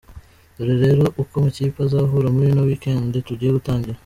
[0.55, 3.97] Dore rero uko amakipe azahura muri ino week-end tugiye gutangira.